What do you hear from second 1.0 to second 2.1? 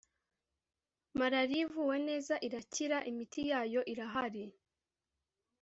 marariya ivuwe